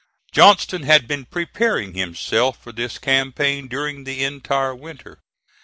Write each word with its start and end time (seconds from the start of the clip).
Johnston 0.31 0.81
had 0.81 1.07
been 1.07 1.25
preparing 1.25 1.93
himself 1.93 2.59
for 2.63 2.71
this 2.71 2.97
campaign 2.97 3.67
during 3.67 4.03
the 4.03 4.23
entire 4.23 4.73
winter. 4.73 5.19